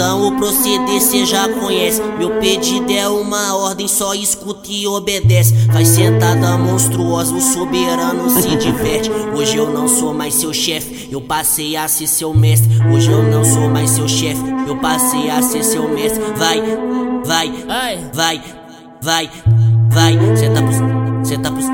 Então 0.00 0.28
o 0.28 0.36
proceder 0.36 1.00
cê 1.00 1.26
já 1.26 1.48
conhece. 1.48 2.00
Meu 2.18 2.38
pedido 2.38 2.90
é 2.90 3.08
uma 3.08 3.56
ordem, 3.56 3.86
só 3.86 4.14
escuta 4.14 4.70
e 4.70 4.86
obedece. 4.86 5.52
Faz 5.72 5.88
sentada 5.88 6.56
monstruosa, 6.56 7.34
o 7.34 7.40
soberano 7.40 8.30
se 8.30 8.54
diverte. 8.56 9.10
Hoje 9.34 9.56
eu 9.56 9.70
não 9.70 9.88
sou 9.88 10.14
mais 10.14 10.34
seu 10.34 10.54
chefe, 10.54 11.08
eu 11.12 11.20
passei 11.20 11.76
a 11.76 11.86
ser 11.88 12.06
seu 12.06 12.32
mestre. 12.32 12.70
Hoje 12.92 13.10
eu 13.10 13.22
não 13.22 13.44
sou 13.44 13.68
mais 13.68 13.90
seu 13.90 14.08
chefe, 14.08 14.42
eu 14.66 14.76
passei 14.76 15.28
a 15.28 15.42
ser 15.42 15.64
seu 15.64 15.88
mestre. 15.88 16.22
Vai, 16.36 16.62
vai, 17.24 17.52
vai, 18.14 18.42
vai, 19.02 19.30
vai. 19.90 20.36
Senta 20.36 20.62
pros, 20.62 20.76
senta 21.28 21.50
pros, 21.50 21.64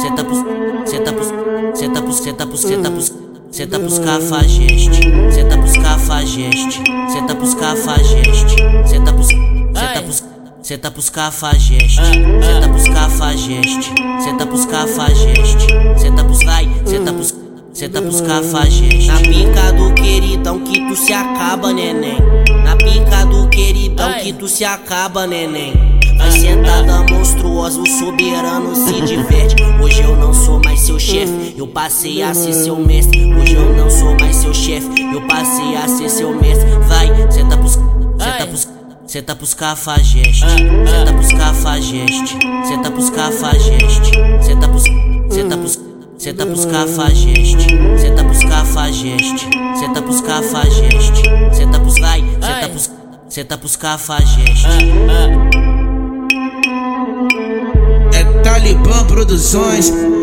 senta 0.00 0.24
pros, 0.24 0.38
senta 0.86 1.12
pros, 1.12 1.28
senta 1.74 2.02
pros, 2.02 2.16
senta 2.16 2.46
pros, 2.46 2.60
senta 2.60 2.90
pros. 2.90 3.23
Senta 3.54 3.78
pros 3.78 4.00
cafajeste, 4.00 5.00
senta 5.30 5.56
pros 5.56 5.76
cafajeste, 5.76 6.82
senta 7.08 7.36
pros 7.36 7.54
cafajeste, 7.54 8.56
senta 8.84 9.12
pros, 9.12 9.28
senta 9.28 10.02
pros, 10.02 10.24
senta 10.60 10.90
pros 10.90 11.08
cafajeste, 11.08 12.02
senta 12.42 12.68
pros 12.68 12.88
cafajeste, 12.88 13.94
senta 14.24 14.44
pros 14.44 14.64
cafajeste, 14.66 15.66
senta 15.96 16.24
pros 16.24 16.44
vai, 16.44 16.68
senta 16.84 17.12
pros, 17.12 17.34
senta 17.72 18.02
pros 18.02 18.20
cafajeste. 18.22 19.06
Na 19.06 19.20
pica 19.20 19.72
do 19.72 19.94
queridão 19.94 20.58
que 20.58 20.88
tu 20.88 20.96
se 20.96 21.12
acaba, 21.12 21.72
neném. 21.72 22.18
Na 22.64 22.74
pica 22.74 23.24
do 23.24 23.48
queridão 23.50 24.14
que 24.14 24.32
tu 24.32 24.48
se 24.48 24.64
acaba, 24.64 25.28
neném. 25.28 26.00
Vai 26.18 26.32
sentada 26.32 27.04
monstruosa, 27.08 27.80
o 27.80 27.88
soberano 27.88 28.74
se 28.74 29.00
diverte. 29.02 29.62
Hoje 29.80 30.02
eu 30.02 30.16
não 30.16 30.34
sou 30.34 30.60
mais 30.64 30.73
chefe, 31.04 31.54
eu 31.56 31.66
passei 31.66 32.22
a 32.22 32.32
ser 32.32 32.52
seu 32.54 32.76
mestre. 32.76 33.32
Hoje 33.34 33.54
eu 33.54 33.76
não 33.76 33.90
sou 33.90 34.16
mais 34.18 34.36
seu 34.36 34.54
chefe, 34.54 34.88
eu 35.12 35.20
passei 35.28 35.76
a 35.76 35.86
ser 35.86 36.08
seu 36.08 36.34
mestre. 36.40 36.66
Vai, 36.88 37.30
senta 37.30 37.56
pros, 37.58 37.72
senta 38.18 38.46
pros, 38.46 38.68
senta 39.06 39.36
pros 39.36 39.54
cafajeste, 39.54 40.46
senta 40.46 41.12
pros 41.12 41.32
cafajeste, 41.32 42.38
senta 42.66 42.90
pros 42.90 43.10
cafajeste, 43.10 44.10
senta 44.40 44.68
pros, 44.68 44.82
senta 45.30 45.56
pros, 45.58 45.80
senta 46.16 46.46
pros 46.46 46.64
cafajeste, 46.64 47.66
senta 47.98 48.24
pros 48.24 48.44
cafajeste, 48.44 49.48
senta 49.78 50.02
pros 50.02 50.20
cafajeste, 50.22 51.22
senta 51.52 51.80
pros 51.80 51.98
vai, 52.00 52.20
senta 52.40 52.68
pros, 52.70 52.90
senta 53.28 53.58
pros 53.58 53.76
cafajeste. 53.76 54.68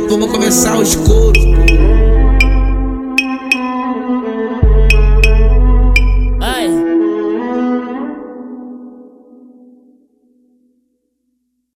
Vamos 0.10 0.32
começar 0.32 0.78
os 0.78 0.96
couro. 0.96 1.51